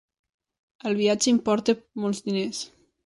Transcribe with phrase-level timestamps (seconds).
[0.91, 2.65] El viatge importa molts diners.